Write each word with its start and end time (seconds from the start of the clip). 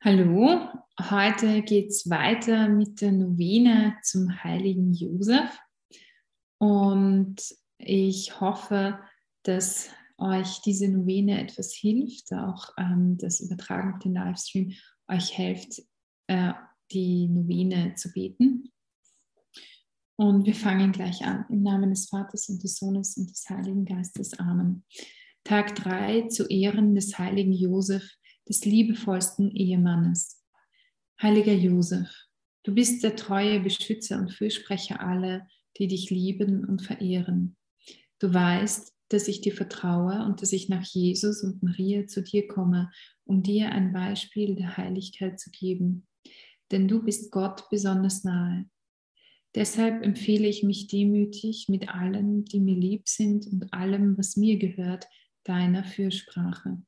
Hallo, 0.00 0.60
heute 1.10 1.60
geht 1.62 1.88
es 1.88 2.08
weiter 2.08 2.68
mit 2.68 3.00
der 3.00 3.10
Novene 3.10 3.96
zum 4.04 4.44
heiligen 4.44 4.94
Josef 4.94 5.58
und 6.58 7.34
ich 7.78 8.40
hoffe, 8.40 9.00
dass 9.42 9.90
euch 10.16 10.60
diese 10.60 10.86
Novene 10.88 11.42
etwas 11.42 11.74
hilft, 11.74 12.32
auch 12.32 12.68
ähm, 12.78 13.18
das 13.18 13.40
Übertragen 13.40 13.94
mit 13.94 14.04
dem 14.04 14.14
Livestream 14.14 14.72
euch 15.08 15.30
hilft, 15.30 15.82
äh, 16.28 16.52
die 16.92 17.26
Novene 17.26 17.96
zu 17.96 18.12
beten. 18.12 18.70
Und 20.14 20.46
wir 20.46 20.54
fangen 20.54 20.92
gleich 20.92 21.24
an. 21.24 21.44
Im 21.48 21.64
Namen 21.64 21.90
des 21.90 22.08
Vaters 22.08 22.48
und 22.48 22.62
des 22.62 22.76
Sohnes 22.76 23.16
und 23.16 23.30
des 23.30 23.50
Heiligen 23.50 23.84
Geistes. 23.84 24.38
Amen. 24.38 24.84
Tag 25.42 25.74
3 25.74 26.28
zu 26.28 26.46
Ehren 26.46 26.94
des 26.94 27.18
heiligen 27.18 27.52
Josef 27.52 28.17
des 28.48 28.64
liebevollsten 28.64 29.50
Ehemannes. 29.50 30.42
Heiliger 31.20 31.52
Josef, 31.52 32.08
du 32.62 32.74
bist 32.74 33.02
der 33.02 33.16
treue 33.16 33.60
Beschützer 33.60 34.18
und 34.18 34.32
Fürsprecher 34.32 35.00
aller, 35.00 35.46
die 35.76 35.88
dich 35.88 36.10
lieben 36.10 36.64
und 36.64 36.82
verehren. 36.82 37.56
Du 38.18 38.32
weißt, 38.32 38.94
dass 39.10 39.28
ich 39.28 39.40
dir 39.40 39.54
vertraue 39.54 40.24
und 40.24 40.42
dass 40.42 40.52
ich 40.52 40.68
nach 40.68 40.84
Jesus 40.84 41.42
und 41.42 41.62
Maria 41.62 42.06
zu 42.06 42.22
dir 42.22 42.46
komme, 42.46 42.90
um 43.24 43.42
dir 43.42 43.70
ein 43.72 43.92
Beispiel 43.92 44.54
der 44.54 44.76
Heiligkeit 44.76 45.38
zu 45.40 45.50
geben. 45.50 46.06
Denn 46.70 46.88
du 46.88 47.02
bist 47.02 47.30
Gott 47.30 47.68
besonders 47.70 48.24
nahe. 48.24 48.68
Deshalb 49.54 50.04
empfehle 50.04 50.46
ich 50.46 50.62
mich 50.62 50.88
demütig 50.88 51.68
mit 51.68 51.88
allen, 51.88 52.44
die 52.44 52.60
mir 52.60 52.76
lieb 52.76 53.08
sind 53.08 53.46
und 53.46 53.72
allem, 53.72 54.18
was 54.18 54.36
mir 54.36 54.58
gehört, 54.58 55.06
deiner 55.44 55.84
Fürsprache. 55.84 56.82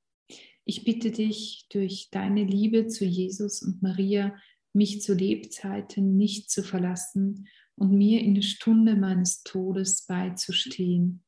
Ich 0.70 0.84
bitte 0.84 1.10
dich 1.10 1.66
durch 1.72 2.10
deine 2.12 2.44
Liebe 2.44 2.86
zu 2.86 3.04
Jesus 3.04 3.60
und 3.60 3.82
Maria, 3.82 4.36
mich 4.72 5.02
zu 5.02 5.14
Lebzeiten 5.14 6.16
nicht 6.16 6.48
zu 6.48 6.62
verlassen 6.62 7.48
und 7.74 7.90
mir 7.90 8.20
in 8.20 8.36
der 8.36 8.42
Stunde 8.42 8.94
meines 8.94 9.42
Todes 9.42 10.06
beizustehen. 10.06 11.24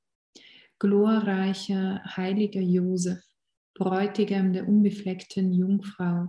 Glorreicher, 0.79 2.05
heiliger 2.05 2.61
Josef, 2.61 3.19
Bräutigam 3.75 4.53
der 4.53 4.69
unbefleckten 4.69 5.53
Jungfrau, 5.53 6.29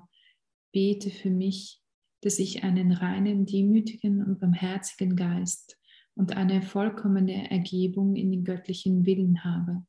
bete 0.72 1.11
für 1.11 1.30
mich, 1.30 1.83
dass 2.22 2.39
ich 2.39 2.64
einen 2.64 2.92
reinen, 2.92 3.45
demütigen 3.45 4.25
und 4.25 4.39
barmherzigen 4.39 5.16
Geist 5.16 5.77
und 6.16 6.36
eine 6.36 6.64
vollkommene 6.64 7.52
Ergebung 7.52 8.16
in 8.16 8.31
den 8.31 8.44
göttlichen 8.44 9.05
Willen 9.05 9.44
habe. 9.44 9.86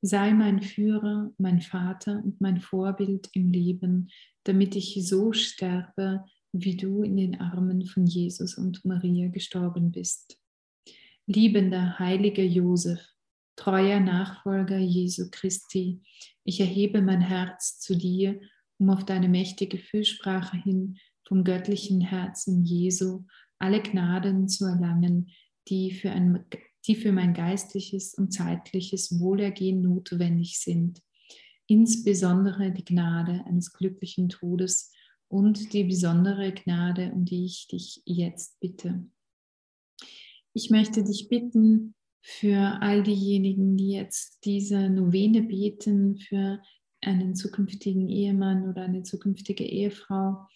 Sei 0.00 0.32
mein 0.32 0.62
Führer, 0.62 1.32
mein 1.38 1.60
Vater 1.60 2.22
und 2.24 2.40
mein 2.40 2.60
Vorbild 2.60 3.28
im 3.32 3.50
Leben, 3.50 4.10
damit 4.44 4.76
ich 4.76 4.96
so 5.08 5.32
sterbe, 5.32 6.24
wie 6.52 6.76
du 6.76 7.02
in 7.02 7.16
den 7.16 7.40
Armen 7.40 7.84
von 7.86 8.06
Jesus 8.06 8.56
und 8.56 8.84
Maria 8.84 9.28
gestorben 9.28 9.90
bist. 9.90 10.38
Liebender, 11.26 11.98
heiliger 11.98 12.44
Josef, 12.44 13.04
treuer 13.56 14.00
Nachfolger 14.00 14.78
Jesu 14.78 15.28
Christi, 15.30 16.00
ich 16.44 16.60
erhebe 16.60 17.02
mein 17.02 17.20
Herz 17.20 17.80
zu 17.80 17.96
dir, 17.96 18.40
um 18.78 18.88
auf 18.90 19.04
deine 19.04 19.28
mächtige 19.28 19.78
Fürsprache 19.78 20.56
hin 20.56 20.96
vom 21.26 21.44
göttlichen 21.44 22.00
Herzen 22.00 22.64
Jesu 22.64 23.24
alle 23.58 23.82
Gnaden 23.82 24.48
zu 24.48 24.64
erlangen, 24.64 25.30
die 25.68 25.90
für 25.92 26.10
ein 26.10 26.44
die 26.88 26.96
für 26.96 27.12
mein 27.12 27.34
geistliches 27.34 28.14
und 28.14 28.32
zeitliches 28.32 29.20
Wohlergehen 29.20 29.82
notwendig 29.82 30.58
sind, 30.58 31.02
insbesondere 31.66 32.72
die 32.72 32.84
Gnade 32.84 33.44
eines 33.46 33.72
glücklichen 33.72 34.30
Todes 34.30 34.90
und 35.28 35.72
die 35.74 35.84
besondere 35.84 36.52
Gnade, 36.52 37.12
um 37.12 37.24
die 37.24 37.44
ich 37.44 37.68
dich 37.68 38.02
jetzt 38.06 38.58
bitte. 38.60 39.06
Ich 40.54 40.70
möchte 40.70 41.04
dich 41.04 41.28
bitten, 41.28 41.94
für 42.20 42.82
all 42.82 43.02
diejenigen, 43.02 43.76
die 43.76 43.92
jetzt 43.92 44.44
diese 44.44 44.90
Novene 44.90 45.42
beten, 45.42 46.18
für 46.18 46.60
einen 47.00 47.34
zukünftigen 47.34 48.08
Ehemann 48.08 48.68
oder 48.68 48.82
eine 48.82 49.02
zukünftige 49.02 49.64
Ehefrau, 49.64 50.48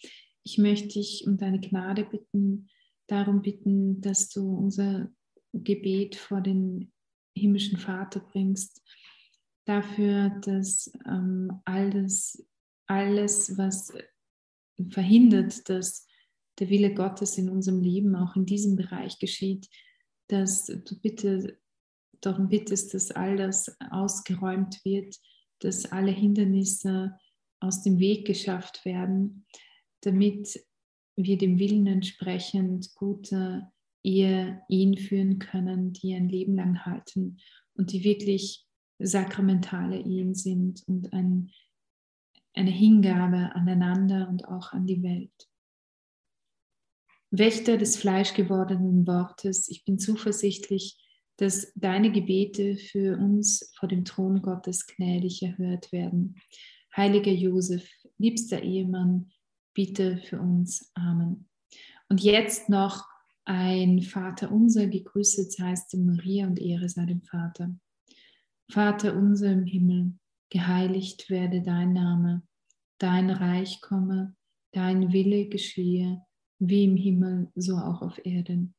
ich 0.43 0.57
möchte 0.57 0.99
dich 0.99 1.25
um 1.25 1.37
deine 1.37 1.59
Gnade 1.59 2.03
bitten, 2.03 2.67
darum 3.07 3.41
bitten, 3.41 4.01
dass 4.01 4.29
du 4.29 4.53
unser 4.55 5.09
Gebet 5.53 6.15
vor 6.15 6.41
den 6.41 6.91
himmlischen 7.35 7.77
Vater 7.77 8.19
bringst, 8.19 8.81
dafür, 9.65 10.29
dass 10.41 10.91
ähm, 11.07 11.61
alles, 11.65 12.45
alles, 12.87 13.57
was 13.57 13.93
verhindert, 14.89 15.69
dass 15.69 16.05
der 16.59 16.69
Wille 16.69 16.93
Gottes 16.93 17.37
in 17.37 17.49
unserem 17.49 17.81
Leben 17.81 18.15
auch 18.15 18.35
in 18.35 18.45
diesem 18.45 18.75
Bereich 18.75 19.19
geschieht, 19.19 19.69
dass 20.27 20.65
du 20.65 20.99
bitte 20.99 21.59
darum 22.21 22.49
bittest, 22.49 22.93
dass 22.93 23.11
all 23.11 23.37
das 23.37 23.75
ausgeräumt 23.91 24.83
wird, 24.85 25.19
dass 25.59 25.91
alle 25.91 26.11
Hindernisse 26.11 27.17
aus 27.59 27.81
dem 27.83 27.99
Weg 27.99 28.25
geschafft 28.25 28.85
werden, 28.85 29.45
damit 30.01 30.59
wir 31.15 31.37
dem 31.37 31.59
Willen 31.59 31.87
entsprechend 31.87 32.93
gute 32.95 33.71
Ehe, 34.03 34.61
Ehen 34.69 34.97
führen 34.97 35.39
können, 35.39 35.93
die 35.93 36.13
ein 36.13 36.29
Leben 36.29 36.55
lang 36.55 36.85
halten 36.85 37.37
und 37.75 37.91
die 37.91 38.03
wirklich 38.03 38.65
sakramentale 38.99 39.99
Ehen 39.99 40.35
sind 40.35 40.83
und 40.87 41.13
ein, 41.13 41.51
eine 42.53 42.71
Hingabe 42.71 43.55
aneinander 43.55 44.27
und 44.29 44.47
auch 44.47 44.73
an 44.73 44.85
die 44.85 45.01
Welt. 45.03 45.31
Wächter 47.31 47.77
des 47.77 47.97
fleischgewordenen 47.97 49.07
Wortes, 49.07 49.67
ich 49.67 49.85
bin 49.85 49.97
zuversichtlich, 49.97 50.99
dass 51.37 51.73
deine 51.75 52.11
Gebete 52.11 52.77
für 52.77 53.17
uns 53.17 53.71
vor 53.79 53.89
dem 53.89 54.05
Thron 54.05 54.41
Gottes 54.43 54.85
gnädig 54.85 55.41
erhört 55.41 55.91
werden. 55.91 56.35
Heiliger 56.95 57.31
Josef, 57.31 57.89
liebster 58.19 58.61
Ehemann, 58.61 59.31
bitte 59.73 60.17
für 60.17 60.39
uns. 60.39 60.91
Amen. 60.93 61.49
Und 62.07 62.21
jetzt 62.21 62.69
noch 62.69 63.03
ein 63.45 64.01
Vater 64.01 64.51
unser, 64.51 64.87
gegrüßet 64.87 65.51
seist 65.51 65.93
du 65.93 65.97
Maria 65.97 66.47
und 66.47 66.59
Ehre 66.59 66.87
sei 66.87 67.05
dem 67.05 67.21
Vater. 67.21 67.75
Vater 68.69 69.15
unser 69.17 69.51
im 69.51 69.65
Himmel, 69.65 70.13
geheiligt 70.49 71.29
werde 71.29 71.61
dein 71.61 71.93
Name, 71.93 72.43
dein 72.99 73.29
Reich 73.29 73.81
komme, 73.81 74.35
dein 74.71 75.11
Wille 75.11 75.49
geschehe, 75.49 76.21
wie 76.59 76.85
im 76.85 76.95
Himmel, 76.95 77.51
so 77.55 77.75
auch 77.75 78.01
auf 78.01 78.19
Erden. 78.23 78.75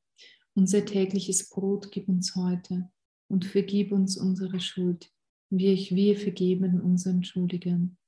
Unser 0.54 0.84
tägliches 0.86 1.50
Brot 1.50 1.90
gib 1.90 2.08
uns 2.08 2.34
heute 2.34 2.90
und 3.28 3.44
vergib 3.44 3.92
uns 3.92 4.16
unsere 4.16 4.60
Schuld, 4.60 5.10
wie 5.50 5.72
ich 5.72 5.94
wir 5.94 6.16
vergeben 6.16 6.80
unseren 6.80 7.22
Schuldigern. 7.22 7.98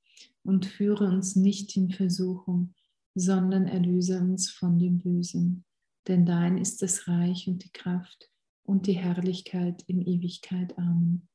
Und 0.43 0.65
führe 0.65 1.11
uns 1.11 1.34
nicht 1.37 1.77
in 1.77 1.91
Versuchung, 1.91 2.73
sondern 3.15 3.67
erlöse 3.67 4.21
uns 4.21 4.49
von 4.49 4.78
dem 4.78 5.00
Bösen 5.00 5.66
denn 6.09 6.25
dein 6.25 6.59
ist 6.59 6.83
das 6.83 7.09
Reich 7.09 7.49
und 7.49 7.65
die 7.65 7.72
Kraft 7.72 8.31
und 8.65 8.87
die 8.87 8.94
Herrlichkeit 8.94 9.83
in 9.87 10.03
Ewigkeit. 10.03 10.77
Amen. 10.78 11.28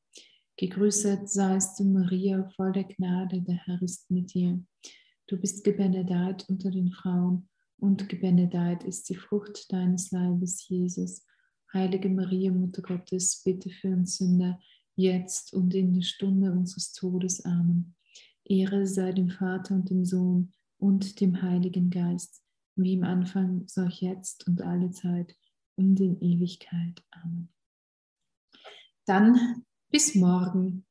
Gegrüßet 0.57 1.29
seist 1.29 1.79
du, 1.79 1.85
Maria, 1.85 2.49
voll 2.55 2.71
der 2.71 2.83
Gnade, 2.83 3.41
der 3.41 3.55
Herr 3.65 3.81
ist 3.81 4.11
mit 4.11 4.33
dir. 4.33 4.63
Du 5.27 5.37
bist 5.37 5.63
gebenedeit 5.63 6.45
unter 6.49 6.71
den 6.71 6.91
Frauen 6.91 7.49
und 7.77 8.09
gebenedeit 8.09 8.83
ist 8.83 9.09
die 9.09 9.15
Frucht 9.15 9.71
deines 9.71 10.11
Leibes, 10.11 10.67
Jesus. 10.67 11.25
Heilige 11.73 12.09
Maria, 12.09 12.51
Mutter 12.51 12.81
Gottes, 12.81 13.41
bitte 13.43 13.69
für 13.69 13.89
uns 13.89 14.17
Sünder, 14.17 14.59
jetzt 14.95 15.53
und 15.53 15.73
in 15.73 15.93
der 15.93 16.01
Stunde 16.01 16.51
unseres 16.51 16.91
Todes. 16.91 17.43
Amen. 17.45 17.95
Ehre 18.43 18.85
sei 18.85 19.13
dem 19.13 19.29
Vater 19.29 19.75
und 19.75 19.89
dem 19.89 20.05
Sohn 20.05 20.51
und 20.77 21.21
dem 21.21 21.41
Heiligen 21.41 21.89
Geist 21.89 22.41
wie 22.83 22.93
im 22.93 23.03
Anfang, 23.03 23.67
so 23.67 23.83
auch 23.83 23.89
jetzt 23.89 24.47
und 24.47 24.61
alle 24.61 24.91
Zeit 24.91 25.35
und 25.75 25.99
in 25.99 26.19
Ewigkeit. 26.21 27.03
Amen. 27.11 27.49
Dann 29.05 29.63
bis 29.89 30.15
morgen. 30.15 30.85